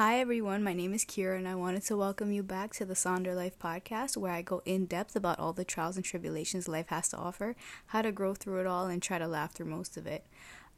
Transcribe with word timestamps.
Hi, 0.00 0.18
everyone. 0.18 0.64
My 0.64 0.72
name 0.72 0.94
is 0.94 1.04
Kira, 1.04 1.36
and 1.36 1.46
I 1.46 1.54
wanted 1.54 1.82
to 1.82 1.94
welcome 1.94 2.32
you 2.32 2.42
back 2.42 2.72
to 2.76 2.86
the 2.86 2.94
Sonder 2.94 3.36
Life 3.36 3.58
podcast, 3.58 4.16
where 4.16 4.32
I 4.32 4.40
go 4.40 4.62
in 4.64 4.86
depth 4.86 5.14
about 5.14 5.38
all 5.38 5.52
the 5.52 5.62
trials 5.62 5.96
and 5.96 6.04
tribulations 6.06 6.68
life 6.68 6.86
has 6.88 7.10
to 7.10 7.18
offer, 7.18 7.54
how 7.88 8.00
to 8.00 8.10
grow 8.10 8.32
through 8.32 8.60
it 8.60 8.66
all, 8.66 8.86
and 8.86 9.02
try 9.02 9.18
to 9.18 9.28
laugh 9.28 9.52
through 9.52 9.66
most 9.66 9.98
of 9.98 10.06
it. 10.06 10.24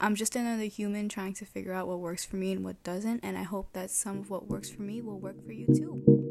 I'm 0.00 0.16
just 0.16 0.35
another 0.35 0.64
human 0.64 1.08
trying 1.08 1.35
to 1.35 1.45
figure 1.45 1.72
out 1.72 1.87
what 1.87 2.00
works 2.00 2.24
for 2.24 2.35
me 2.35 2.50
and 2.50 2.64
what 2.64 2.82
doesn't, 2.82 3.21
and 3.22 3.38
I 3.38 3.45
hope 3.45 3.72
that 3.74 3.93
some 3.93 4.19
of 4.19 4.29
what 4.29 4.48
works 4.48 4.71
for 4.71 4.82
me 4.82 5.00
will 5.00 5.21
work 5.21 5.46
for 5.46 5.52
you 5.52 5.66
too. 5.66 6.23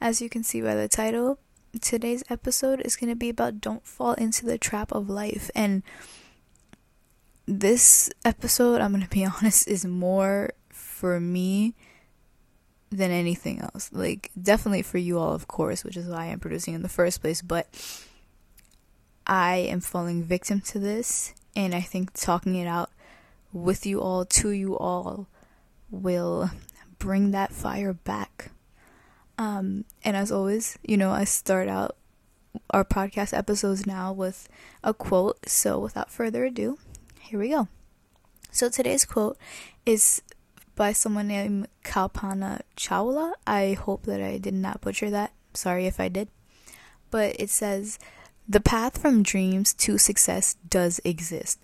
As 0.00 0.20
you 0.20 0.28
can 0.28 0.42
see 0.42 0.60
by 0.60 0.74
the 0.74 0.88
title, 0.88 1.38
today's 1.80 2.22
episode 2.30 2.80
is 2.80 2.96
going 2.96 3.10
to 3.10 3.16
be 3.16 3.28
about 3.28 3.60
don't 3.60 3.86
fall 3.86 4.14
into 4.14 4.46
the 4.46 4.58
trap 4.58 4.92
of 4.92 5.08
life. 5.08 5.50
And 5.54 5.82
this 7.46 8.10
episode, 8.24 8.80
I'm 8.80 8.92
going 8.92 9.02
to 9.02 9.08
be 9.08 9.24
honest, 9.42 9.68
is 9.68 9.84
more 9.84 10.50
for 10.68 11.20
me 11.20 11.74
than 12.90 13.10
anything 13.10 13.60
else. 13.60 13.90
Like, 13.92 14.30
definitely 14.40 14.82
for 14.82 14.98
you 14.98 15.18
all, 15.18 15.32
of 15.32 15.48
course, 15.48 15.84
which 15.84 15.96
is 15.96 16.06
why 16.06 16.26
I'm 16.26 16.40
producing 16.40 16.74
in 16.74 16.82
the 16.82 16.88
first 16.88 17.20
place. 17.20 17.42
But 17.42 17.66
I 19.26 19.56
am 19.56 19.80
falling 19.80 20.22
victim 20.22 20.60
to 20.62 20.78
this. 20.78 21.34
And 21.56 21.74
I 21.74 21.80
think 21.80 22.12
talking 22.14 22.56
it 22.56 22.66
out 22.66 22.90
with 23.52 23.86
you 23.86 24.00
all, 24.00 24.24
to 24.24 24.50
you 24.50 24.76
all, 24.76 25.28
will 25.90 26.50
bring 26.98 27.30
that 27.30 27.52
fire 27.52 27.92
back 27.92 28.50
um, 29.38 29.84
and 30.04 30.16
as 30.16 30.30
always, 30.30 30.78
you 30.82 30.96
know, 30.96 31.10
I 31.10 31.24
start 31.24 31.68
out 31.68 31.96
our 32.70 32.84
podcast 32.84 33.36
episodes 33.36 33.86
now 33.86 34.12
with 34.12 34.48
a 34.82 34.94
quote. 34.94 35.48
So 35.48 35.78
without 35.78 36.10
further 36.10 36.44
ado, 36.44 36.78
here 37.20 37.38
we 37.38 37.50
go. 37.50 37.68
So 38.50 38.68
today's 38.68 39.04
quote 39.04 39.36
is 39.84 40.22
by 40.76 40.92
someone 40.92 41.28
named 41.28 41.68
Kalpana 41.84 42.60
Chawla. 42.76 43.32
I 43.46 43.72
hope 43.72 44.04
that 44.04 44.20
I 44.20 44.38
did 44.38 44.54
not 44.54 44.80
butcher 44.80 45.10
that. 45.10 45.32
Sorry 45.54 45.86
if 45.86 45.98
I 45.98 46.08
did. 46.08 46.28
But 47.10 47.36
it 47.38 47.50
says, 47.50 47.98
The 48.48 48.60
path 48.60 48.98
from 48.98 49.22
dreams 49.22 49.74
to 49.74 49.98
success 49.98 50.56
does 50.68 51.00
exist. 51.04 51.58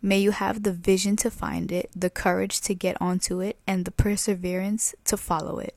May 0.00 0.18
you 0.18 0.30
have 0.30 0.62
the 0.62 0.72
vision 0.72 1.16
to 1.16 1.30
find 1.30 1.70
it, 1.70 1.90
the 1.94 2.08
courage 2.08 2.60
to 2.62 2.74
get 2.74 2.96
onto 3.00 3.40
it, 3.40 3.58
and 3.66 3.84
the 3.84 3.90
perseverance 3.90 4.94
to 5.04 5.16
follow 5.16 5.58
it. 5.58 5.74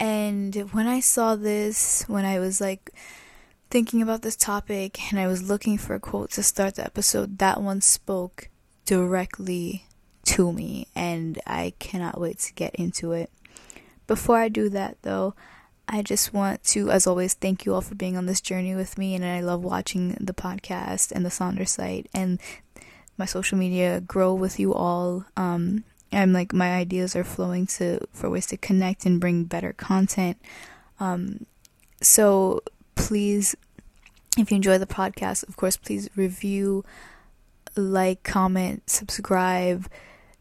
And 0.00 0.54
when 0.72 0.86
I 0.86 1.00
saw 1.00 1.36
this, 1.36 2.04
when 2.08 2.24
I 2.24 2.38
was 2.38 2.60
like 2.60 2.90
thinking 3.68 4.00
about 4.00 4.22
this 4.22 4.34
topic 4.34 5.12
and 5.12 5.20
I 5.20 5.26
was 5.26 5.48
looking 5.48 5.76
for 5.76 5.94
a 5.94 6.00
quote 6.00 6.30
to 6.32 6.42
start 6.42 6.76
the 6.76 6.84
episode, 6.84 7.38
that 7.38 7.62
one 7.62 7.82
spoke 7.82 8.48
directly 8.86 9.84
to 10.24 10.52
me, 10.52 10.86
and 10.94 11.38
I 11.46 11.74
cannot 11.78 12.20
wait 12.20 12.38
to 12.40 12.54
get 12.54 12.74
into 12.76 13.12
it. 13.12 13.30
Before 14.06 14.38
I 14.38 14.48
do 14.48 14.68
that, 14.70 14.96
though, 15.02 15.34
I 15.86 16.02
just 16.02 16.32
want 16.32 16.64
to, 16.64 16.90
as 16.90 17.06
always, 17.06 17.34
thank 17.34 17.66
you 17.66 17.74
all 17.74 17.80
for 17.80 17.94
being 17.94 18.16
on 18.16 18.26
this 18.26 18.40
journey 18.40 18.74
with 18.74 18.96
me. 18.96 19.14
And 19.14 19.24
I 19.24 19.40
love 19.40 19.62
watching 19.62 20.16
the 20.20 20.32
podcast 20.32 21.12
and 21.12 21.24
the 21.24 21.30
Sonder 21.30 21.68
site 21.68 22.08
and 22.14 22.40
my 23.18 23.24
social 23.26 23.58
media 23.58 24.00
grow 24.00 24.32
with 24.32 24.58
you 24.58 24.72
all. 24.72 25.26
Um, 25.36 25.84
I'm 26.12 26.32
like 26.32 26.52
my 26.52 26.74
ideas 26.74 27.14
are 27.14 27.24
flowing 27.24 27.66
to 27.66 28.00
for 28.12 28.28
ways 28.28 28.46
to 28.46 28.56
connect 28.56 29.06
and 29.06 29.20
bring 29.20 29.44
better 29.44 29.72
content. 29.72 30.38
Um, 30.98 31.46
so 32.02 32.62
please, 32.94 33.54
if 34.36 34.50
you 34.50 34.56
enjoy 34.56 34.78
the 34.78 34.86
podcast, 34.86 35.48
of 35.48 35.56
course, 35.56 35.76
please 35.76 36.08
review, 36.16 36.84
like, 37.76 38.22
comment, 38.22 38.88
subscribe, 38.88 39.88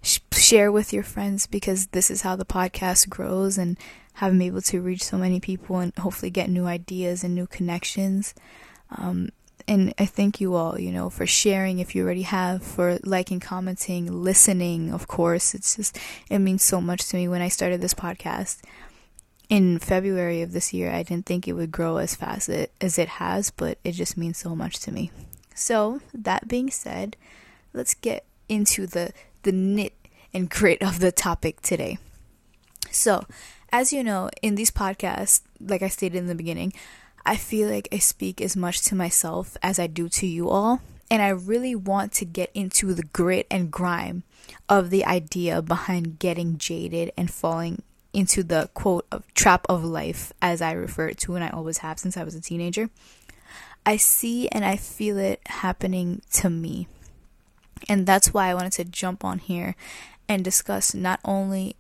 sh- 0.02 0.19
share 0.31 0.72
with 0.72 0.91
your 0.94 1.03
friends 1.03 1.47
because 1.47 1.88
this 1.88 2.09
is 2.09 2.22
how 2.22 2.36
the 2.36 2.46
podcast 2.46 3.09
grows 3.09 3.57
and 3.57 3.78
been 4.19 4.41
able 4.41 4.62
to 4.62 4.81
reach 4.81 5.03
so 5.03 5.18
many 5.18 5.40
people 5.40 5.80
and 5.80 5.96
hopefully 5.97 6.30
get 6.30 6.50
new 6.50 6.66
ideas 6.66 7.24
and 7.24 7.34
new 7.34 7.47
connections. 7.47 8.34
Um, 8.97 9.30
and 9.69 9.94
I 10.00 10.07
thank 10.07 10.41
you 10.41 10.56
all, 10.56 10.80
you 10.80 10.91
know, 10.91 11.12
for 11.12 11.28
sharing 11.28 11.78
if 11.78 11.94
you 11.94 12.03
already 12.03 12.24
have, 12.24 12.63
for 12.63 12.97
liking, 13.03 13.40
commenting, 13.40 14.12
listening, 14.12 14.91
of 14.91 15.07
course. 15.07 15.53
It's 15.53 15.75
just, 15.75 16.00
it 16.28 16.40
means 16.40 16.63
so 16.63 16.81
much 16.81 17.07
to 17.09 17.18
me 17.18 17.28
when 17.28 17.44
I 17.44 17.50
started 17.50 17.80
this 17.80 17.94
podcast 17.94 18.63
in 19.47 19.78
February 19.78 20.41
of 20.41 20.53
this 20.53 20.74
year. 20.74 20.91
I 20.91 21.03
didn't 21.03 21.28
think 21.28 21.47
it 21.47 21.53
would 21.53 21.72
grow 21.72 21.97
as 21.97 22.16
fast 22.16 22.50
as 22.50 22.97
it 22.97 23.07
has, 23.07 23.52
but 23.52 23.78
it 23.84 23.91
just 23.91 24.18
means 24.18 24.40
so 24.40 24.56
much 24.56 24.80
to 24.80 24.91
me. 24.91 25.12
So, 25.53 26.01
that 26.16 26.47
being 26.47 26.72
said, 26.72 27.16
let's 27.72 27.94
get 27.94 28.25
into 28.47 28.88
the, 28.88 29.13
the 29.44 29.51
knit 29.51 29.94
and 30.34 30.50
grit 30.50 30.81
of 30.81 31.00
the 31.00 31.12
topic 31.12 31.62
today. 31.62 32.00
So, 32.90 33.24
as 33.72 33.94
you 33.94 34.03
know, 34.03 34.31
in 34.41 34.56
these 34.56 34.72
podcasts, 34.72 35.41
like 35.59 35.84
I 35.84 35.90
stated 35.90 36.18
in 36.18 36.25
the 36.25 36.34
beginning, 36.34 36.74
I 37.25 37.35
feel 37.35 37.69
like 37.69 37.88
I 37.91 37.97
speak 38.00 38.41
as 38.41 38.56
much 38.56 38.81
to 38.84 38.96
myself 38.96 39.57
as 39.62 39.80
I 39.80 39.88
do 39.88 40.09
to 40.09 40.28
you 40.28 40.50
all. 40.50 40.81
And 41.12 41.22
I 41.22 41.30
really 41.30 41.75
want 41.75 42.12
to 42.13 42.25
get 42.25 42.52
into 42.53 42.94
the 42.94 43.03
grit 43.03 43.47
and 43.50 43.72
grime 43.72 44.24
of 44.68 44.90
the 44.90 45.06
idea 45.06 45.62
behind 45.62 46.19
getting 46.19 46.57
jaded 46.57 47.12
and 47.18 47.31
falling 47.31 47.81
into 48.13 48.44
the 48.44 48.69
quote 48.74 49.06
of 49.12 49.31
trap 49.34 49.66
of 49.69 49.84
life, 49.84 50.34
as 50.41 50.62
I 50.62 50.72
refer 50.72 51.12
to 51.12 51.35
and 51.35 51.44
I 51.44 51.50
always 51.50 51.80
have 51.80 52.00
since 52.00 52.18
I 52.18 52.24
was 52.24 52.35
a 52.35 52.41
teenager. 52.41 52.90
I 53.86 53.97
see 53.97 54.47
and 54.50 54.66
I 54.66 54.75
feel 54.75 55.18
it 55.18 55.41
happening 55.47 56.22
to 56.34 56.50
me. 56.50 56.88
And 57.88 58.06
that's 58.06 58.34
why 58.34 58.50
I 58.50 58.53
wanted 58.53 58.74
to 58.74 58.86
jump 58.86 59.24
on 59.24 59.40
here 59.40 59.75
and 60.28 60.44
discuss 60.44 60.94
not 60.94 61.19
only 61.24 61.75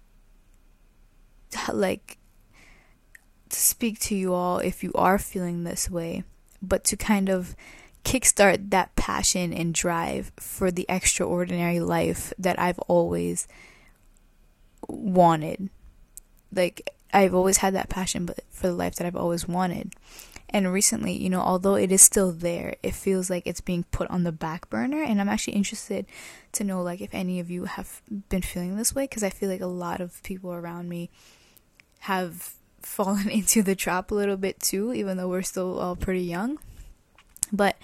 like 1.71 2.18
to 3.49 3.59
speak 3.59 3.99
to 3.99 4.15
you 4.15 4.33
all 4.33 4.59
if 4.59 4.83
you 4.83 4.91
are 4.95 5.17
feeling 5.17 5.63
this 5.63 5.89
way, 5.89 6.23
but 6.61 6.83
to 6.85 6.97
kind 6.97 7.29
of 7.29 7.55
kickstart 8.03 8.69
that 8.69 8.95
passion 8.95 9.53
and 9.53 9.73
drive 9.73 10.31
for 10.37 10.71
the 10.71 10.85
extraordinary 10.87 11.79
life 11.79 12.33
that 12.39 12.59
I've 12.59 12.79
always 12.79 13.47
wanted. 14.87 15.69
Like 16.53 16.89
I've 17.13 17.33
always 17.33 17.57
had 17.57 17.73
that 17.75 17.89
passion 17.89 18.25
but 18.25 18.39
for 18.49 18.67
the 18.67 18.73
life 18.73 18.95
that 18.95 19.07
I've 19.07 19.15
always 19.15 19.47
wanted. 19.47 19.93
And 20.51 20.71
recently, 20.73 21.13
you 21.13 21.29
know, 21.29 21.41
although 21.41 21.75
it 21.75 21.91
is 21.91 22.01
still 22.01 22.31
there, 22.31 22.75
it 22.81 22.95
feels 22.95 23.29
like 23.29 23.45
it's 23.45 23.61
being 23.61 23.83
put 23.91 24.09
on 24.09 24.23
the 24.23 24.31
back 24.31 24.67
burner 24.69 25.03
and 25.03 25.21
I'm 25.21 25.29
actually 25.29 25.53
interested 25.53 26.07
to 26.53 26.63
know 26.63 26.81
like 26.81 27.01
if 27.01 27.13
any 27.13 27.39
of 27.39 27.51
you 27.51 27.65
have 27.65 28.01
been 28.29 28.41
feeling 28.41 28.75
this 28.75 28.95
way 28.95 29.03
because 29.03 29.23
I 29.23 29.29
feel 29.29 29.49
like 29.49 29.61
a 29.61 29.67
lot 29.67 30.01
of 30.01 30.23
people 30.23 30.51
around 30.51 30.89
me 30.89 31.11
have 31.99 32.55
fallen 32.81 33.29
into 33.29 33.61
the 33.63 33.75
trap 33.75 34.11
a 34.11 34.15
little 34.15 34.37
bit 34.37 34.59
too, 34.59 34.93
even 34.93 35.17
though 35.17 35.27
we're 35.27 35.41
still 35.41 35.79
all 35.79 35.95
pretty 35.95 36.23
young. 36.23 36.57
But 37.51 37.77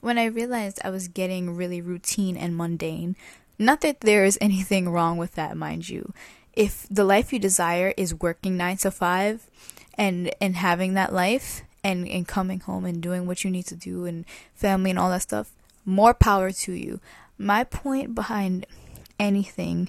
when 0.00 0.18
I 0.18 0.26
realized 0.26 0.80
I 0.84 0.90
was 0.90 1.08
getting 1.08 1.56
really 1.56 1.80
routine 1.80 2.36
and 2.36 2.56
mundane, 2.56 3.16
not 3.58 3.80
that 3.80 4.00
there 4.00 4.24
is 4.24 4.38
anything 4.40 4.88
wrong 4.88 5.16
with 5.16 5.34
that, 5.34 5.56
mind 5.56 5.88
you. 5.88 6.12
If 6.52 6.86
the 6.90 7.04
life 7.04 7.32
you 7.32 7.38
desire 7.38 7.94
is 7.96 8.14
working 8.14 8.56
nine 8.56 8.78
to 8.78 8.90
five 8.90 9.46
and 9.94 10.30
and 10.40 10.56
having 10.56 10.94
that 10.94 11.12
life 11.12 11.62
and, 11.84 12.08
and 12.08 12.26
coming 12.26 12.60
home 12.60 12.84
and 12.84 13.00
doing 13.00 13.26
what 13.26 13.44
you 13.44 13.50
need 13.50 13.66
to 13.66 13.76
do 13.76 14.04
and 14.04 14.24
family 14.54 14.90
and 14.90 14.98
all 14.98 15.10
that 15.10 15.22
stuff, 15.22 15.52
more 15.84 16.14
power 16.14 16.50
to 16.50 16.72
you. 16.72 17.00
My 17.38 17.62
point 17.62 18.14
behind 18.14 18.66
anything 19.20 19.88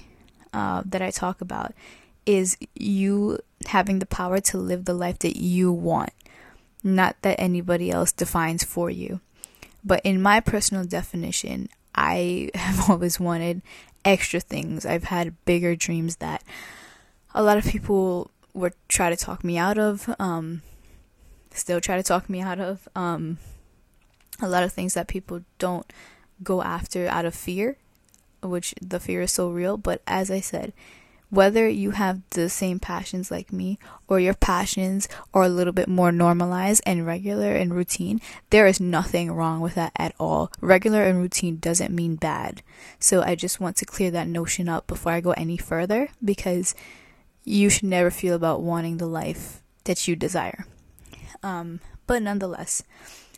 uh, 0.52 0.82
that 0.86 1.02
I 1.02 1.10
talk 1.10 1.40
about 1.40 1.74
is 2.26 2.56
you 2.74 3.38
having 3.68 3.98
the 3.98 4.06
power 4.06 4.40
to 4.40 4.58
live 4.58 4.84
the 4.84 4.94
life 4.94 5.18
that 5.20 5.36
you 5.36 5.72
want, 5.72 6.12
not 6.82 7.16
that 7.22 7.40
anybody 7.40 7.90
else 7.90 8.12
defines 8.12 8.64
for 8.64 8.90
you. 8.90 9.20
But 9.84 10.00
in 10.04 10.20
my 10.20 10.40
personal 10.40 10.84
definition, 10.84 11.68
I 11.94 12.50
have 12.54 12.90
always 12.90 13.20
wanted 13.20 13.62
extra 14.04 14.40
things. 14.40 14.86
I've 14.86 15.04
had 15.04 15.44
bigger 15.44 15.76
dreams 15.76 16.16
that 16.16 16.42
a 17.34 17.42
lot 17.42 17.58
of 17.58 17.64
people 17.64 18.30
would 18.54 18.74
try 18.88 19.10
to 19.10 19.16
talk 19.16 19.44
me 19.44 19.56
out 19.56 19.78
of, 19.78 20.12
um, 20.18 20.62
still 21.52 21.80
try 21.80 21.96
to 21.96 22.02
talk 22.02 22.28
me 22.28 22.40
out 22.40 22.60
of. 22.60 22.88
Um, 22.94 23.38
a 24.40 24.48
lot 24.48 24.62
of 24.62 24.72
things 24.72 24.94
that 24.94 25.06
people 25.06 25.42
don't 25.58 25.90
go 26.42 26.62
after 26.62 27.06
out 27.06 27.24
of 27.24 27.34
fear, 27.34 27.76
which 28.42 28.74
the 28.80 28.98
fear 28.98 29.22
is 29.22 29.32
so 29.32 29.50
real. 29.50 29.76
But 29.76 30.02
as 30.06 30.30
I 30.30 30.40
said, 30.40 30.72
whether 31.30 31.68
you 31.68 31.92
have 31.92 32.20
the 32.30 32.48
same 32.48 32.80
passions 32.80 33.30
like 33.30 33.52
me 33.52 33.78
or 34.08 34.18
your 34.18 34.34
passions 34.34 35.08
are 35.32 35.44
a 35.44 35.48
little 35.48 35.72
bit 35.72 35.88
more 35.88 36.10
normalized 36.10 36.82
and 36.84 37.06
regular 37.06 37.54
and 37.54 37.72
routine, 37.74 38.20
there 38.50 38.66
is 38.66 38.80
nothing 38.80 39.30
wrong 39.30 39.60
with 39.60 39.76
that 39.76 39.92
at 39.96 40.14
all. 40.18 40.50
Regular 40.60 41.04
and 41.04 41.18
routine 41.18 41.56
doesn't 41.56 41.94
mean 41.94 42.16
bad. 42.16 42.62
So 42.98 43.22
I 43.22 43.36
just 43.36 43.60
want 43.60 43.76
to 43.76 43.84
clear 43.84 44.10
that 44.10 44.28
notion 44.28 44.68
up 44.68 44.88
before 44.88 45.12
I 45.12 45.20
go 45.20 45.30
any 45.32 45.56
further 45.56 46.08
because 46.22 46.74
you 47.44 47.70
should 47.70 47.88
never 47.88 48.10
feel 48.10 48.34
about 48.34 48.62
wanting 48.62 48.96
the 48.96 49.06
life 49.06 49.62
that 49.84 50.08
you 50.08 50.16
desire. 50.16 50.66
Um, 51.42 51.80
but 52.06 52.22
nonetheless, 52.22 52.82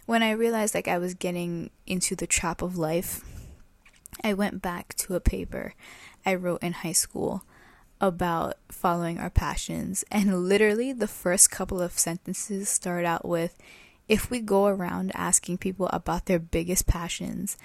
when 0.07 0.23
I 0.23 0.33
realized 0.33 0.75
like 0.75 0.89
I 0.89 0.99
was 0.99 1.15
getting 1.15 1.71
into 1.87 2.17
the 2.17 2.27
trap 2.27 2.63
of 2.63 2.79
life, 2.79 3.23
I 4.25 4.33
went 4.33 4.63
back 4.63 4.95
to 4.97 5.15
a 5.15 5.21
paper 5.21 5.75
I 6.25 6.35
wrote 6.35 6.63
in 6.63 6.73
high 6.73 6.93
school 6.93 7.45
about 8.03 8.59
following 8.69 9.19
our 9.19 9.31
passions. 9.31 10.05
And 10.11 10.47
literally, 10.47 10.93
the 10.93 11.09
first 11.09 11.51
couple 11.51 11.81
of 11.81 11.99
sentences 11.99 12.69
start 12.69 13.07
out 13.07 13.25
with 13.27 13.57
if 14.09 14.31
we 14.31 14.41
go 14.41 14.67
around 14.67 15.13
asking 15.15 15.59
people 15.59 15.89
about 15.93 16.27
their 16.27 16.41
biggest 16.41 16.87
passions 16.87 17.57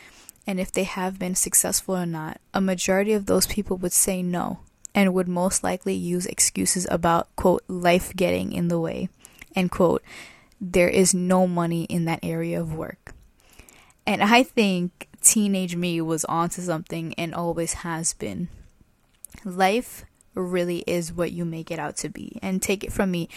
and 0.45 0.61
if 0.61 0.71
they 0.71 0.85
have 0.85 1.19
been 1.19 1.35
successful 1.35 1.97
or 1.97 2.05
not, 2.05 2.39
a 2.53 2.61
majority 2.61 3.11
of 3.11 3.25
those 3.25 3.45
people 3.45 3.75
would 3.77 3.91
say 3.91 4.23
no 4.23 4.59
and 4.95 5.13
would 5.13 5.27
most 5.27 5.63
likely 5.63 5.93
use 5.93 6.25
excuses 6.25 6.87
about, 6.89 7.35
quote, 7.35 7.63
life 7.67 8.15
getting 8.15 8.53
in 8.53 8.69
the 8.69 8.79
way, 8.79 9.09
end 9.55 9.71
quote, 9.71 10.01
there 10.61 10.87
is 10.87 11.13
no 11.13 11.47
money 11.47 11.83
in 11.83 12.05
that 12.05 12.21
area 12.23 12.61
of 12.61 12.73
work. 12.73 13.13
And 14.05 14.23
I 14.23 14.41
think 14.43 15.09
teenage 15.21 15.75
me 15.75 15.99
was 15.99 16.23
onto 16.25 16.61
something 16.61 17.13
and 17.15 17.35
always 17.35 17.73
has 17.73 18.13
been. 18.13 18.47
Life 19.43 20.05
really 20.37 20.83
is 20.87 21.11
what 21.11 21.31
you 21.31 21.45
make 21.45 21.71
it 21.71 21.79
out 21.79 21.97
to 21.97 22.09
be. 22.09 22.39
And 22.41 22.61
take 22.61 22.83
it 22.83 22.93
from 22.93 23.11
me, 23.11 23.29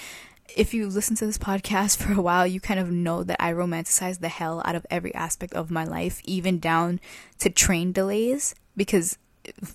if 0.56 0.74
you 0.74 0.88
listen 0.88 1.16
to 1.16 1.26
this 1.26 1.38
podcast 1.38 1.96
for 2.02 2.12
a 2.12 2.22
while, 2.22 2.46
you 2.46 2.60
kind 2.60 2.80
of 2.80 2.90
know 2.90 3.22
that 3.24 3.42
I 3.42 3.52
romanticize 3.52 4.20
the 4.20 4.28
hell 4.28 4.62
out 4.64 4.74
of 4.74 4.86
every 4.90 5.14
aspect 5.14 5.54
of 5.54 5.70
my 5.70 5.84
life, 5.84 6.20
even 6.24 6.58
down 6.58 7.00
to 7.38 7.50
train 7.50 7.92
delays, 7.92 8.54
because 8.76 9.18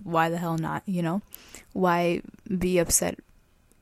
why 0.03 0.29
the 0.29 0.37
hell 0.37 0.57
not, 0.57 0.83
you 0.85 1.01
know? 1.01 1.21
Why 1.73 2.21
be 2.57 2.77
upset 2.77 3.19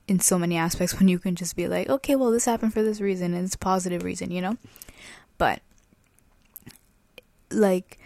in 0.07 0.19
so 0.19 0.37
many 0.37 0.57
aspects 0.57 0.95
when 0.99 1.07
you 1.07 1.19
can 1.19 1.35
just 1.35 1.55
be 1.55 1.67
like, 1.67 1.89
okay, 1.89 2.15
well, 2.15 2.31
this 2.31 2.45
happened 2.45 2.73
for 2.73 2.83
this 2.83 3.01
reason 3.01 3.33
and 3.33 3.45
it's 3.45 3.55
a 3.55 3.59
positive 3.59 4.03
reason, 4.03 4.31
you 4.31 4.41
know? 4.41 4.57
But, 5.37 5.61
like, 7.51 7.97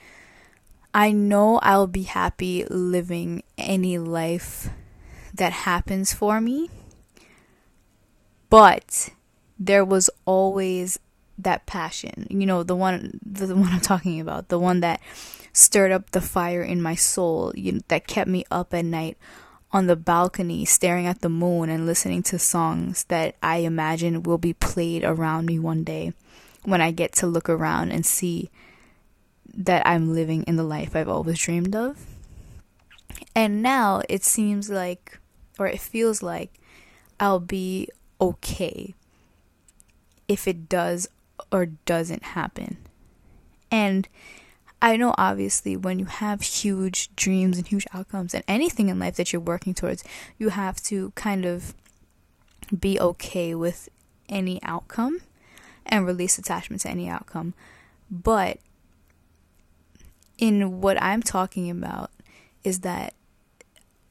I 0.93 1.11
know 1.11 1.59
I'll 1.59 1.87
be 1.87 2.03
happy 2.03 2.65
living 2.65 3.43
any 3.57 3.97
life 3.97 4.69
that 5.37 5.53
happens 5.53 6.13
for 6.13 6.41
me. 6.41 6.69
But 8.49 9.09
there 9.59 9.85
was 9.85 10.09
always 10.25 10.99
that 11.37 11.65
passion. 11.65 12.27
You 12.29 12.45
know, 12.45 12.63
the 12.63 12.75
one 12.75 13.19
the 13.25 13.47
one 13.55 13.71
I'm 13.71 13.81
talking 13.81 14.19
about, 14.19 14.49
the 14.49 14.59
one 14.59 14.81
that 14.81 15.01
stirred 15.53 15.91
up 15.91 16.11
the 16.11 16.21
fire 16.21 16.61
in 16.61 16.81
my 16.81 16.95
soul, 16.95 17.51
you 17.55 17.73
know, 17.73 17.81
that 17.87 18.07
kept 18.07 18.29
me 18.29 18.45
up 18.51 18.73
at 18.73 18.85
night 18.85 19.17
on 19.71 19.87
the 19.87 19.95
balcony 19.95 20.63
staring 20.63 21.05
at 21.05 21.21
the 21.21 21.29
moon 21.29 21.69
and 21.69 21.85
listening 21.85 22.23
to 22.23 22.39
songs 22.39 23.03
that 23.05 23.35
I 23.43 23.57
imagine 23.57 24.23
will 24.23 24.37
be 24.37 24.53
played 24.53 25.03
around 25.03 25.45
me 25.45 25.59
one 25.59 25.83
day 25.83 26.13
when 26.63 26.81
I 26.81 26.91
get 26.91 27.11
to 27.13 27.27
look 27.27 27.49
around 27.49 27.91
and 27.91 28.05
see 28.05 28.49
that 29.53 29.85
I'm 29.85 30.13
living 30.13 30.43
in 30.43 30.55
the 30.55 30.63
life 30.63 30.95
I've 30.95 31.09
always 31.09 31.39
dreamed 31.39 31.75
of. 31.75 32.05
And 33.35 33.61
now 33.61 34.01
it 34.07 34.23
seems 34.23 34.69
like 34.69 35.19
or 35.59 35.67
it 35.67 35.79
feels 35.79 36.21
like 36.21 36.59
I'll 37.19 37.39
be 37.39 37.89
okay 38.19 38.93
if 40.27 40.47
it 40.47 40.69
does 40.69 41.07
or 41.51 41.65
doesn't 41.65 42.23
happen. 42.23 42.77
And 43.71 44.07
I 44.81 44.95
know 44.95 45.15
obviously 45.17 45.75
when 45.75 45.99
you 45.99 46.05
have 46.05 46.41
huge 46.41 47.15
dreams 47.15 47.57
and 47.57 47.67
huge 47.67 47.87
outcomes 47.93 48.33
and 48.33 48.43
anything 48.47 48.89
in 48.89 48.99
life 48.99 49.15
that 49.15 49.33
you're 49.33 49.41
working 49.41 49.73
towards, 49.73 50.03
you 50.37 50.49
have 50.49 50.81
to 50.83 51.11
kind 51.15 51.45
of 51.45 51.73
be 52.77 52.99
okay 52.99 53.55
with 53.55 53.89
any 54.29 54.61
outcome 54.63 55.21
and 55.85 56.05
release 56.05 56.37
attachment 56.37 56.81
to 56.81 56.89
any 56.89 57.09
outcome. 57.09 57.53
But 58.11 58.59
in 60.37 60.81
what 60.81 61.01
I'm 61.01 61.23
talking 61.23 61.69
about 61.69 62.11
is 62.63 62.81
that, 62.81 63.13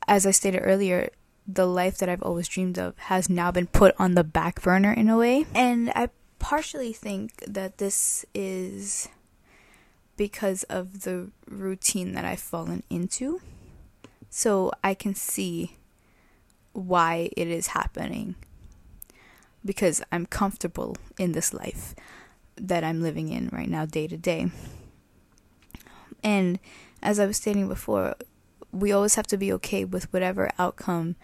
as 0.09 0.27
I 0.27 0.31
stated 0.31 0.61
earlier, 0.61 1.11
the 1.47 1.67
life 1.67 1.99
that 1.99 2.09
I've 2.09 2.23
always 2.23 2.49
dreamed 2.49 2.79
of 2.79 2.99
has 2.99 3.31
now 3.31 3.51
been 3.51 3.67
put 3.67 3.95
on 3.99 4.15
the 4.15 4.25
back 4.25 4.63
burner 4.63 4.93
in 4.93 5.09
a 5.09 5.17
way. 5.17 5.47
And 5.55 5.91
I 5.91 6.09
partially 6.39 6.93
think 6.93 7.37
that 7.47 7.79
this 7.79 8.25
is 8.35 9.09
because 10.17 10.65
of 10.65 11.03
the 11.03 11.31
routine 11.49 12.13
that 12.13 12.25
I've 12.25 12.41
fallen 12.41 12.83
into. 12.91 13.41
So 14.31 14.73
I 14.83 14.95
can 14.95 15.15
see 15.15 15.77
why 16.73 17.31
it 17.37 17.49
is 17.49 17.69
happening. 17.69 18.35
Because 19.65 20.03
I'm 20.13 20.27
comfortable 20.27 20.97
in 21.19 21.33
this 21.33 21.53
life 21.53 21.95
that 22.57 22.85
I'm 22.85 23.03
living 23.03 23.29
in 23.29 23.51
right 23.53 23.69
now, 23.69 23.85
day 23.85 24.07
to 24.07 24.17
day. 24.17 24.51
And 26.23 26.59
as 27.03 27.21
I 27.21 27.27
was 27.27 27.37
stating 27.37 27.69
before, 27.69 28.17
we 28.73 28.93
always 28.93 29.15
have 29.15 29.27
to 29.29 29.37
be 29.37 29.53
okay 29.55 29.85
with 29.85 30.13
whatever 30.13 30.51
outcome 30.59 31.17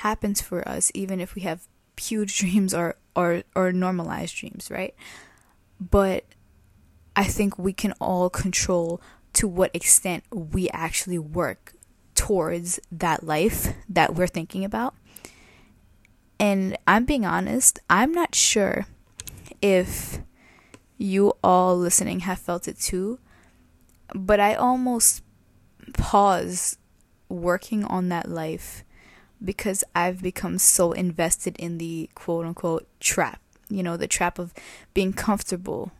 happens 0.00 0.40
for 0.40 0.66
us, 0.66 0.90
even 0.94 1.20
if 1.20 1.34
we 1.34 1.42
have 1.42 1.66
huge 1.98 2.38
dreams 2.42 2.74
or 2.74 2.96
or 3.14 3.42
or 3.54 3.72
normalized 3.72 4.36
dreams, 4.36 4.70
right? 4.70 4.94
But 5.80 6.24
I 7.16 7.24
think 7.24 7.58
we 7.58 7.72
can 7.72 7.92
all 8.00 8.30
control 8.30 9.00
to 9.34 9.48
what 9.48 9.74
extent 9.74 10.24
we 10.30 10.68
actually 10.70 11.18
work 11.18 11.74
towards 12.14 12.80
that 12.90 13.24
life 13.24 13.74
that 13.88 14.14
we're 14.14 14.26
thinking 14.26 14.64
about. 14.64 14.94
And 16.38 16.76
I'm 16.86 17.04
being 17.04 17.26
honest, 17.26 17.78
I'm 17.88 18.12
not 18.12 18.34
sure 18.34 18.86
if 19.60 20.20
you 20.96 21.34
all 21.44 21.76
listening 21.76 22.20
have 22.20 22.38
felt 22.38 22.66
it 22.66 22.78
too, 22.78 23.18
but 24.14 24.40
I 24.40 24.54
almost 24.54 25.22
pause 25.94 26.78
working 27.28 27.84
on 27.84 28.08
that 28.08 28.28
life 28.28 28.84
because 29.42 29.84
I've 29.94 30.22
become 30.22 30.58
so 30.58 30.92
invested 30.92 31.56
in 31.58 31.78
the 31.78 32.10
quote 32.14 32.46
unquote 32.46 32.86
trap. 33.00 33.40
You 33.68 33.82
know, 33.82 33.96
the 33.96 34.08
trap 34.08 34.38
of 34.38 34.52
being 34.94 35.12
comfortable 35.12 35.92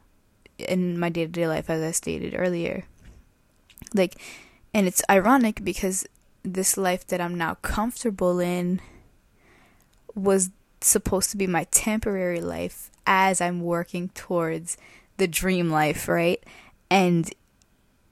in 0.59 0.99
my 0.99 1.09
day 1.09 1.23
to 1.23 1.33
day 1.33 1.47
life, 1.47 1.71
as 1.71 1.83
I 1.83 1.93
stated 1.93 2.35
earlier. 2.37 2.85
Like, 3.95 4.17
and 4.75 4.87
it's 4.87 5.03
ironic 5.09 5.65
because 5.65 6.07
this 6.43 6.77
life 6.77 7.07
that 7.09 7.21
I'm 7.21 7.37
now 7.37 7.55
comfortable 7.57 8.41
in 8.41 8.81
was 10.15 10.51
supposed 10.81 11.31
to 11.31 11.37
be 11.37 11.47
my 11.47 11.65
temporary 11.65 12.41
life 12.41 12.91
as 13.07 13.41
I'm 13.41 13.63
working 13.63 14.09
towards 14.11 14.77
the 15.17 15.29
dream 15.29 15.71
life, 15.71 16.09
right? 16.09 16.43
And 16.91 17.33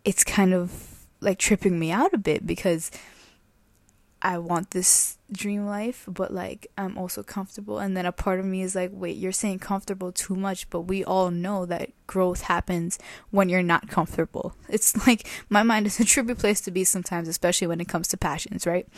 it's 0.04 0.24
kind 0.24 0.54
of 0.54 1.06
like 1.20 1.38
tripping 1.38 1.78
me 1.78 1.90
out 1.90 2.12
a 2.12 2.18
bit 2.18 2.46
because 2.46 2.90
I 4.20 4.38
want 4.38 4.70
this 4.72 5.18
dream 5.30 5.66
life, 5.66 6.04
but 6.08 6.32
like 6.32 6.66
I'm 6.76 6.98
also 6.98 7.22
comfortable. 7.22 7.78
And 7.78 7.96
then 7.96 8.06
a 8.06 8.12
part 8.12 8.40
of 8.40 8.46
me 8.46 8.62
is 8.62 8.74
like, 8.74 8.90
wait, 8.92 9.16
you're 9.16 9.32
saying 9.32 9.60
comfortable 9.60 10.10
too 10.10 10.34
much, 10.34 10.68
but 10.70 10.82
we 10.82 11.04
all 11.04 11.30
know 11.30 11.66
that 11.66 11.90
growth 12.06 12.42
happens 12.42 12.98
when 13.30 13.48
you're 13.48 13.62
not 13.62 13.88
comfortable. 13.88 14.54
It's 14.68 15.06
like 15.06 15.28
my 15.48 15.62
mind 15.62 15.86
is 15.86 16.00
a 16.00 16.04
trippy 16.04 16.38
place 16.38 16.60
to 16.62 16.70
be 16.70 16.84
sometimes, 16.84 17.28
especially 17.28 17.66
when 17.66 17.80
it 17.80 17.88
comes 17.88 18.08
to 18.08 18.16
passions, 18.16 18.66
right? 18.66 18.88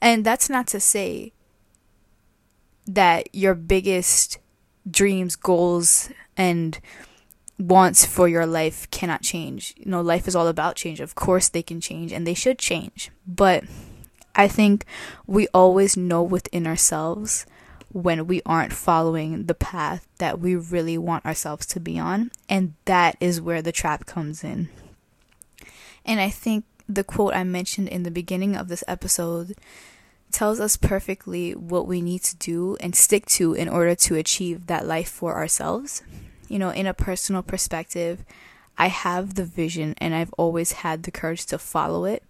And 0.00 0.24
that's 0.24 0.50
not 0.50 0.66
to 0.68 0.80
say 0.80 1.32
that 2.86 3.34
your 3.34 3.54
biggest 3.54 4.38
dreams, 4.90 5.36
goals, 5.36 6.10
and 6.36 6.78
wants 7.58 8.04
for 8.04 8.28
your 8.28 8.44
life 8.44 8.90
cannot 8.90 9.22
change. 9.22 9.74
You 9.78 9.90
know, 9.90 10.02
life 10.02 10.28
is 10.28 10.36
all 10.36 10.48
about 10.48 10.76
change. 10.76 11.00
Of 11.00 11.14
course, 11.14 11.48
they 11.48 11.62
can 11.62 11.80
change 11.80 12.12
and 12.12 12.26
they 12.26 12.34
should 12.34 12.58
change, 12.58 13.10
but 13.26 13.64
I 14.36 14.48
think 14.48 14.84
we 15.26 15.46
always 15.54 15.96
know 15.96 16.22
within 16.22 16.66
ourselves 16.66 17.46
when 17.92 18.26
we 18.26 18.42
aren't 18.44 18.72
following 18.72 19.44
the 19.44 19.54
path 19.54 20.06
that 20.18 20.40
we 20.40 20.56
really 20.56 20.98
want 20.98 21.24
ourselves 21.24 21.64
to 21.66 21.78
be 21.78 21.98
on. 21.98 22.32
And 22.48 22.74
that 22.86 23.16
is 23.20 23.40
where 23.40 23.62
the 23.62 23.70
trap 23.70 24.04
comes 24.04 24.42
in. 24.42 24.68
And 26.04 26.20
I 26.20 26.28
think 26.28 26.64
the 26.88 27.04
quote 27.04 27.34
I 27.34 27.44
mentioned 27.44 27.88
in 27.88 28.02
the 28.02 28.10
beginning 28.10 28.56
of 28.56 28.68
this 28.68 28.84
episode 28.88 29.54
tells 30.32 30.58
us 30.58 30.76
perfectly 30.76 31.52
what 31.52 31.86
we 31.86 32.02
need 32.02 32.22
to 32.24 32.36
do 32.36 32.76
and 32.80 32.96
stick 32.96 33.26
to 33.26 33.54
in 33.54 33.68
order 33.68 33.94
to 33.94 34.16
achieve 34.16 34.66
that 34.66 34.86
life 34.86 35.08
for 35.08 35.36
ourselves. 35.36 36.02
You 36.48 36.58
know, 36.58 36.70
in 36.70 36.86
a 36.86 36.94
personal 36.94 37.42
perspective, 37.42 38.24
I 38.76 38.88
have 38.88 39.34
the 39.34 39.44
vision 39.44 39.94
and 39.98 40.14
I've 40.14 40.32
always 40.34 40.72
had 40.72 41.04
the 41.04 41.12
courage 41.12 41.46
to 41.46 41.58
follow 41.58 42.04
it. 42.04 42.24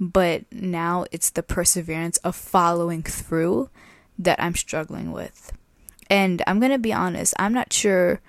But 0.00 0.44
now 0.50 1.06
it's 1.12 1.30
the 1.30 1.42
perseverance 1.42 2.16
of 2.18 2.34
following 2.34 3.02
through 3.02 3.70
that 4.18 4.42
I'm 4.42 4.54
struggling 4.54 5.12
with. 5.12 5.52
And 6.10 6.42
I'm 6.46 6.60
going 6.60 6.72
to 6.72 6.78
be 6.78 6.92
honest, 6.92 7.34
I'm 7.38 7.52
not 7.52 7.72
sure 7.72 8.20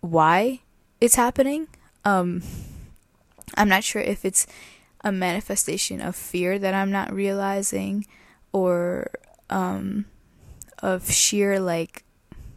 why 0.00 0.60
it's 1.00 1.14
happening. 1.14 1.68
Um, 2.04 2.42
I'm 3.56 3.68
not 3.68 3.84
sure 3.84 4.02
if 4.02 4.24
it's 4.24 4.46
a 5.02 5.12
manifestation 5.12 6.00
of 6.00 6.14
fear 6.16 6.58
that 6.58 6.74
I'm 6.74 6.90
not 6.90 7.12
realizing 7.12 8.06
or 8.52 9.10
um, 9.50 10.06
of 10.82 11.10
sheer 11.10 11.60
like 11.60 12.04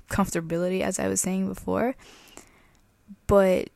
comfortability, 0.10 0.82
as 0.82 1.00
I 1.00 1.08
was 1.08 1.22
saying 1.22 1.48
before. 1.48 1.96
But 3.28 3.70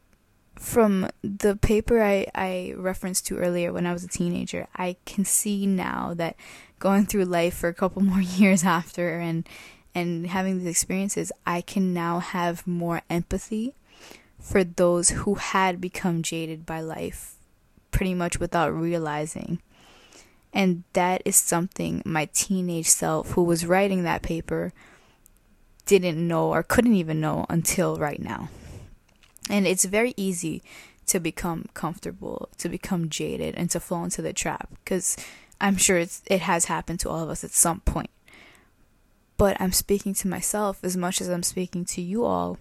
from 0.59 1.07
the 1.23 1.55
paper 1.55 2.03
I, 2.03 2.27
I 2.35 2.73
referenced 2.75 3.25
to 3.27 3.37
earlier 3.37 3.71
when 3.71 3.87
I 3.87 3.93
was 3.93 4.03
a 4.03 4.09
teenager, 4.09 4.67
I 4.75 4.97
can 5.05 5.23
see 5.23 5.65
now 5.65 6.13
that 6.17 6.35
going 6.79 7.05
through 7.05 7.25
life 7.25 7.55
for 7.55 7.69
a 7.69 7.73
couple 7.73 8.01
more 8.03 8.21
years 8.21 8.63
after 8.63 9.17
and 9.17 9.47
and 9.95 10.27
having 10.27 10.59
these 10.59 10.67
experiences, 10.67 11.31
I 11.47 11.61
can 11.61 11.93
now 11.95 12.19
have 12.19 12.67
more 12.67 13.01
empathy 13.09 13.73
for 14.39 14.63
those 14.63 15.09
who 15.09 15.35
had 15.35 15.81
become 15.81 16.21
jaded 16.21 16.63
by 16.65 16.79
life 16.81 17.35
pretty 17.89 18.13
much 18.13 18.39
without 18.39 18.69
realizing. 18.69 19.61
And 20.53 20.83
that 20.93 21.23
is 21.25 21.35
something 21.35 22.03
my 22.05 22.29
teenage 22.33 22.87
self, 22.87 23.31
who 23.31 23.43
was 23.43 23.65
writing 23.65 24.03
that 24.03 24.21
paper, 24.21 24.73
didn't 25.85 26.25
know 26.27 26.49
or 26.49 26.61
couldn't 26.61 26.95
even 26.95 27.19
know 27.19 27.47
until 27.49 27.97
right 27.97 28.21
now. 28.21 28.49
And 29.49 29.65
it's 29.65 29.85
very 29.85 30.13
easy 30.15 30.61
to 31.07 31.19
become 31.19 31.65
comfortable, 31.73 32.49
to 32.59 32.69
become 32.69 33.09
jaded, 33.09 33.55
and 33.55 33.69
to 33.71 33.79
fall 33.79 34.03
into 34.03 34.21
the 34.21 34.31
trap 34.31 34.69
because 34.83 35.17
I'm 35.59 35.75
sure 35.75 35.97
it's, 35.97 36.21
it 36.27 36.41
has 36.41 36.65
happened 36.65 36.99
to 37.01 37.09
all 37.09 37.23
of 37.23 37.29
us 37.29 37.43
at 37.43 37.51
some 37.51 37.81
point. 37.81 38.11
But 39.37 39.59
I'm 39.59 39.71
speaking 39.71 40.13
to 40.15 40.27
myself 40.27 40.79
as 40.83 40.95
much 40.95 41.19
as 41.19 41.29
I'm 41.29 41.43
speaking 41.43 41.83
to 41.85 42.01
you 42.01 42.25
all. 42.25 42.57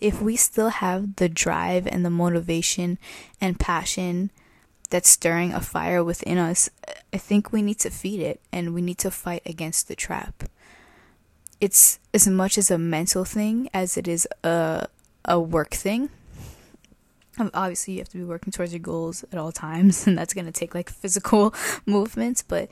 If 0.00 0.20
we 0.20 0.36
still 0.36 0.68
have 0.70 1.16
the 1.16 1.28
drive 1.28 1.86
and 1.86 2.04
the 2.04 2.10
motivation 2.10 2.98
and 3.40 3.60
passion 3.60 4.30
that's 4.90 5.08
stirring 5.08 5.52
a 5.52 5.60
fire 5.60 6.02
within 6.02 6.36
us, 6.36 6.68
I 7.12 7.18
think 7.18 7.52
we 7.52 7.62
need 7.62 7.78
to 7.80 7.90
feed 7.90 8.20
it 8.20 8.40
and 8.52 8.74
we 8.74 8.82
need 8.82 8.98
to 8.98 9.10
fight 9.10 9.42
against 9.46 9.88
the 9.88 9.96
trap. 9.96 10.44
It's 11.60 11.98
as 12.12 12.26
much 12.28 12.58
as 12.58 12.70
a 12.70 12.78
mental 12.78 13.24
thing 13.24 13.68
as 13.72 13.96
it 13.96 14.08
is 14.08 14.26
a 14.42 14.88
a 15.28 15.38
work 15.38 15.70
thing. 15.70 16.10
Um, 17.38 17.52
obviously, 17.54 17.94
you 17.94 18.00
have 18.00 18.08
to 18.08 18.16
be 18.16 18.24
working 18.24 18.50
towards 18.50 18.72
your 18.72 18.80
goals 18.80 19.24
at 19.30 19.38
all 19.38 19.52
times, 19.52 20.06
and 20.06 20.18
that's 20.18 20.34
going 20.34 20.46
to 20.46 20.52
take 20.52 20.74
like 20.74 20.90
physical 20.90 21.54
movements, 21.86 22.42
but 22.42 22.68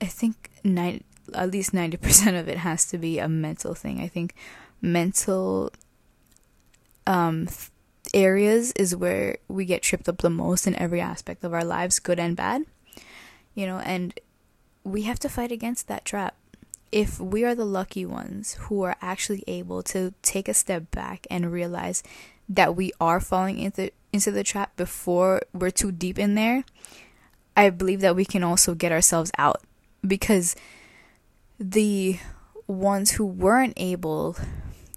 I 0.00 0.04
think 0.06 0.50
nine, 0.62 1.02
at 1.34 1.50
least 1.50 1.72
90% 1.72 2.38
of 2.38 2.48
it 2.48 2.58
has 2.58 2.84
to 2.86 2.98
be 2.98 3.18
a 3.18 3.28
mental 3.28 3.74
thing. 3.74 4.00
I 4.00 4.06
think 4.06 4.34
mental 4.80 5.72
um, 7.06 7.48
areas 8.14 8.72
is 8.72 8.94
where 8.94 9.38
we 9.48 9.64
get 9.64 9.82
tripped 9.82 10.08
up 10.08 10.18
the 10.18 10.30
most 10.30 10.66
in 10.66 10.74
every 10.76 11.00
aspect 11.00 11.42
of 11.42 11.52
our 11.52 11.64
lives, 11.64 11.98
good 11.98 12.20
and 12.20 12.36
bad. 12.36 12.62
You 13.54 13.66
know, 13.66 13.78
and 13.78 14.18
we 14.84 15.02
have 15.02 15.18
to 15.20 15.28
fight 15.28 15.50
against 15.50 15.88
that 15.88 16.04
trap. 16.04 16.36
If 16.92 17.20
we 17.20 17.44
are 17.44 17.54
the 17.54 17.64
lucky 17.64 18.04
ones 18.04 18.54
who 18.60 18.82
are 18.82 18.96
actually 19.00 19.44
able 19.46 19.82
to 19.84 20.12
take 20.22 20.48
a 20.48 20.54
step 20.54 20.90
back 20.90 21.26
and 21.30 21.52
realize 21.52 22.02
that 22.48 22.74
we 22.74 22.92
are 23.00 23.20
falling 23.20 23.58
into 23.58 23.92
into 24.12 24.32
the 24.32 24.42
trap 24.42 24.76
before 24.76 25.40
we're 25.52 25.70
too 25.70 25.92
deep 25.92 26.18
in 26.18 26.34
there, 26.34 26.64
I 27.56 27.70
believe 27.70 28.00
that 28.00 28.16
we 28.16 28.24
can 28.24 28.42
also 28.42 28.74
get 28.74 28.90
ourselves 28.90 29.30
out 29.38 29.62
because 30.04 30.56
the 31.60 32.18
ones 32.66 33.12
who 33.12 33.26
weren't 33.26 33.74
able 33.76 34.36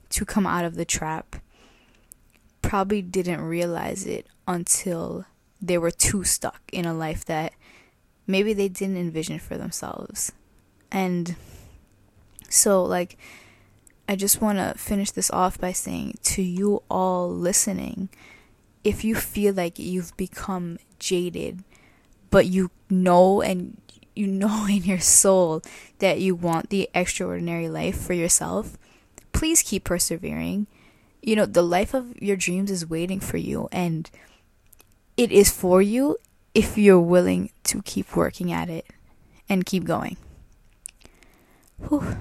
to 0.09 0.25
come 0.25 0.47
out 0.47 0.65
of 0.65 0.75
the 0.75 0.85
trap 0.85 1.35
probably 2.61 3.01
didn't 3.01 3.41
realize 3.41 4.05
it 4.05 4.25
until 4.47 5.25
they 5.61 5.77
were 5.77 5.91
too 5.91 6.23
stuck 6.23 6.61
in 6.71 6.85
a 6.85 6.93
life 6.93 7.25
that 7.25 7.53
maybe 8.25 8.53
they 8.53 8.69
didn't 8.69 8.97
envision 8.97 9.39
for 9.39 9.57
themselves. 9.57 10.31
And 10.91 11.35
so, 12.53 12.83
like, 12.83 13.17
I 14.07 14.15
just 14.15 14.41
want 14.41 14.57
to 14.57 14.77
finish 14.77 15.11
this 15.11 15.31
off 15.31 15.59
by 15.59 15.71
saying 15.71 16.17
to 16.23 16.41
you 16.41 16.83
all 16.89 17.29
listening, 17.29 18.09
if 18.83 19.03
you 19.03 19.15
feel 19.15 19.53
like 19.53 19.79
you've 19.79 20.15
become 20.17 20.77
jaded, 20.99 21.63
but 22.29 22.47
you 22.47 22.71
know 22.89 23.41
and 23.41 23.79
you 24.15 24.27
know 24.27 24.65
in 24.69 24.83
your 24.83 24.99
soul 24.99 25.61
that 25.99 26.19
you 26.19 26.35
want 26.35 26.69
the 26.69 26.89
extraordinary 26.93 27.69
life 27.69 27.99
for 27.99 28.13
yourself, 28.13 28.77
please 29.31 29.61
keep 29.61 29.83
persevering 29.83 30.67
you 31.23 31.37
know, 31.37 31.45
the 31.45 31.63
life 31.63 31.93
of 31.93 32.21
your 32.21 32.35
dreams 32.35 32.69
is 32.69 32.87
waiting 32.87 33.19
for 33.19 33.37
you 33.37 33.69
and 33.71 34.11
it 35.15 35.31
is 35.31 35.49
for 35.49 35.81
you 35.81 36.17
if 36.53 36.77
you're 36.77 36.99
willing 36.99 37.49
to 37.63 37.81
keep 37.81 38.15
working 38.15 38.51
at 38.51 38.69
it 38.69 38.85
and 39.47 39.65
keep 39.65 39.85
going. 39.85 40.17
Whew. 41.87 42.17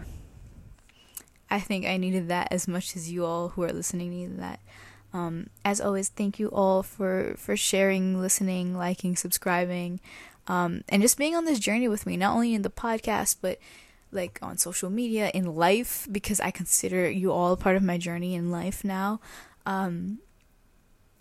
I 1.53 1.61
think 1.61 1.85
I 1.85 1.99
needed 1.99 2.29
that 2.29 2.49
as 2.51 2.67
much 2.67 2.97
as 2.97 3.13
you 3.13 3.27
all 3.27 3.51
who 3.51 3.63
are 3.63 3.73
listening 3.73 4.09
needed 4.09 4.41
that. 4.41 4.59
Um, 5.13 5.49
as 5.67 5.83
always, 5.83 6.09
thank 6.09 6.39
you 6.39 6.49
all 6.49 6.83
for 6.83 7.35
for 7.37 7.59
sharing, 7.59 8.19
listening, 8.19 8.75
liking, 8.75 9.17
subscribing, 9.17 10.01
um, 10.49 10.83
and 10.89 11.03
just 11.03 11.19
being 11.19 11.37
on 11.37 11.45
this 11.45 11.59
journey 11.59 11.89
with 11.89 12.07
me. 12.07 12.17
Not 12.17 12.35
only 12.35 12.55
in 12.55 12.63
the 12.63 12.71
podcast, 12.71 13.37
but 13.43 13.59
like 14.11 14.39
on 14.41 14.57
social 14.57 14.89
media, 14.89 15.31
in 15.35 15.55
life, 15.55 16.09
because 16.11 16.41
I 16.41 16.51
consider 16.51 17.11
you 17.11 17.31
all 17.31 17.55
part 17.55 17.77
of 17.77 17.83
my 17.83 17.99
journey 17.99 18.35
in 18.35 18.51
life 18.51 18.83
now. 18.83 19.21
Um, 19.67 20.21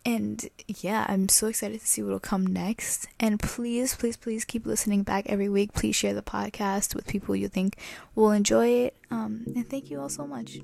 and 0.05 0.49
yeah, 0.67 1.05
I'm 1.07 1.29
so 1.29 1.47
excited 1.47 1.79
to 1.79 1.87
see 1.87 2.01
what 2.01 2.11
will 2.11 2.19
come 2.19 2.45
next. 2.45 3.07
And 3.19 3.39
please, 3.39 3.95
please, 3.95 4.17
please 4.17 4.45
keep 4.45 4.65
listening 4.65 5.03
back 5.03 5.25
every 5.27 5.49
week. 5.49 5.73
Please 5.73 5.95
share 5.95 6.13
the 6.13 6.21
podcast 6.21 6.95
with 6.95 7.07
people 7.07 7.35
you 7.35 7.47
think 7.47 7.77
will 8.15 8.31
enjoy 8.31 8.67
it. 8.67 8.95
Um, 9.11 9.43
and 9.55 9.69
thank 9.69 9.91
you 9.91 10.01
all 10.01 10.09
so 10.09 10.25
much. 10.25 10.59